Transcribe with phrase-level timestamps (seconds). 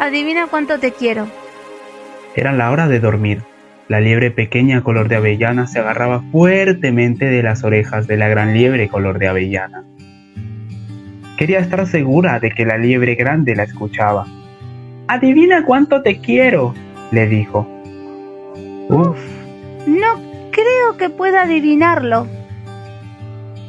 [0.00, 1.28] adivina cuánto te quiero.
[2.34, 3.42] Era la hora de dormir.
[3.88, 8.54] La liebre pequeña color de avellana se agarraba fuertemente de las orejas de la gran
[8.54, 9.84] liebre color de avellana.
[11.36, 14.26] Quería estar segura de que la liebre grande la escuchaba.
[15.08, 16.74] Adivina cuánto te quiero,
[17.10, 17.68] le dijo.
[18.88, 19.18] Uf,
[19.86, 20.20] no
[20.50, 22.26] creo que pueda adivinarlo,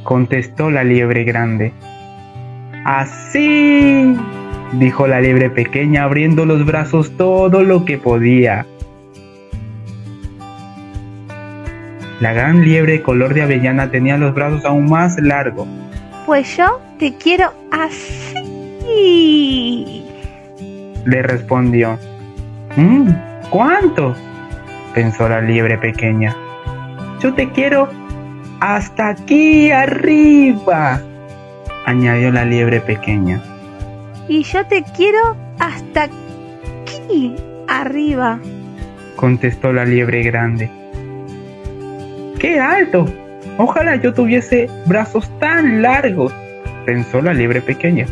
[0.04, 1.74] contestó la liebre grande.
[2.86, 4.16] Así,
[4.74, 8.66] dijo la liebre pequeña abriendo los brazos todo lo que podía.
[12.20, 15.68] La gran liebre color de avellana tenía los brazos aún más largos.
[16.26, 18.46] Pues yo te quiero así.
[21.06, 21.98] Le respondió.
[22.76, 23.10] ¿Mm?
[23.50, 24.16] ¿Cuánto?
[24.94, 26.36] pensó la liebre pequeña.
[27.22, 27.90] Yo te quiero
[28.60, 31.02] hasta aquí arriba,
[31.86, 33.42] añadió la liebre pequeña.
[34.32, 37.36] Y yo te quiero hasta aquí
[37.68, 38.40] arriba,
[39.18, 40.72] contestó la liebre grande.
[42.40, 43.08] ¡Qué alto!
[43.58, 46.34] Ojalá yo tuviese brazos tan largos,
[46.86, 48.06] pensó la liebre pequeña.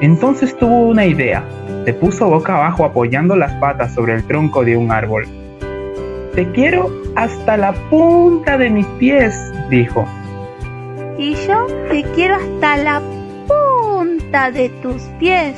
[0.00, 1.42] Entonces tuvo una idea.
[1.86, 5.26] Se puso boca abajo apoyando las patas sobre el tronco de un árbol.
[6.36, 9.34] Te quiero hasta la punta de mis pies,
[9.70, 10.06] dijo.
[11.18, 13.02] Y yo te quiero hasta la
[14.32, 15.54] de tus pies,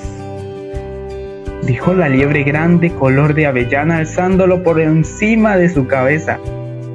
[1.62, 6.40] dijo la liebre grande color de avellana alzándolo por encima de su cabeza.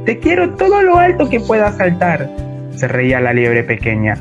[0.06, 2.30] Te quiero todo lo alto que puedas saltar,
[2.76, 4.18] se reía la liebre pequeña,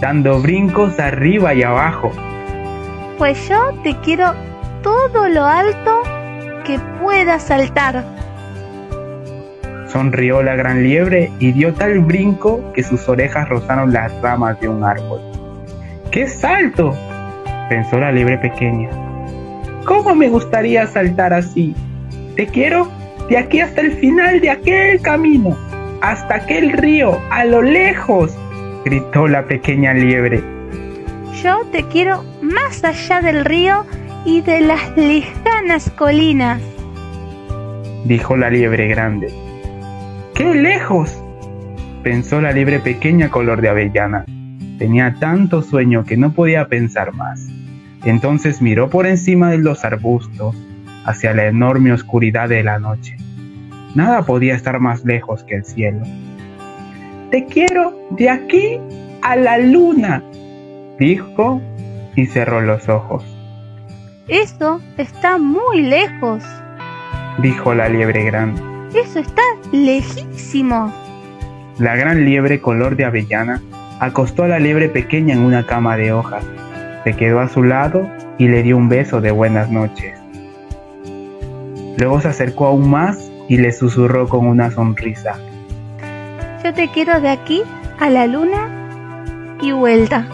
[0.00, 2.10] dando brincos arriba y abajo.
[3.18, 4.34] Pues yo te quiero
[4.82, 6.02] todo lo alto
[6.64, 8.04] que puedas saltar.
[9.86, 14.68] Sonrió la gran liebre y dio tal brinco que sus orejas rozaron las ramas de
[14.68, 15.39] un árbol.
[16.10, 16.96] ¡Qué salto!
[17.68, 18.90] pensó la liebre pequeña.
[19.84, 21.74] ¿Cómo me gustaría saltar así?
[22.34, 22.90] Te quiero
[23.28, 25.56] de aquí hasta el final de aquel camino,
[26.00, 28.36] hasta aquel río, a lo lejos,
[28.84, 30.42] gritó la pequeña liebre.
[31.44, 33.86] Yo te quiero más allá del río
[34.24, 36.60] y de las lejanas colinas,
[38.04, 39.32] dijo la liebre grande.
[40.34, 41.22] ¡Qué lejos!
[42.02, 44.24] pensó la liebre pequeña color de avellana.
[44.80, 47.46] Tenía tanto sueño que no podía pensar más.
[48.02, 50.56] Entonces miró por encima de los arbustos
[51.04, 53.14] hacia la enorme oscuridad de la noche.
[53.94, 56.00] Nada podía estar más lejos que el cielo.
[57.30, 58.78] Te quiero de aquí
[59.20, 60.24] a la luna,
[60.98, 61.60] dijo
[62.16, 63.22] y cerró los ojos.
[64.28, 66.42] Eso está muy lejos,
[67.42, 68.62] dijo la liebre grande.
[68.98, 69.42] Eso está
[69.72, 70.90] lejísimo.
[71.78, 73.60] La gran liebre color de avellana
[74.00, 76.44] acostó a la liebre pequeña en una cama de hojas.
[77.04, 80.18] Se quedó a su lado y le dio un beso de buenas noches.
[81.98, 85.38] Luego se acercó aún más y le susurró con una sonrisa.
[86.64, 87.62] Yo te quiero de aquí
[87.98, 90.26] a la luna y vuelta.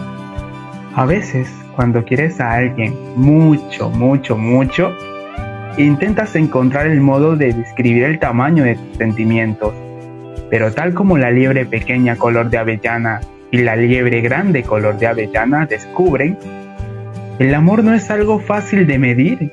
[0.95, 4.95] A veces, cuando quieres a alguien mucho, mucho, mucho,
[5.77, 9.73] intentas encontrar el modo de describir el tamaño de tus sentimientos.
[10.49, 13.19] Pero tal como la liebre pequeña color de avellana
[13.51, 16.37] y la liebre grande color de avellana descubren,
[17.39, 19.51] el amor no es algo fácil de medir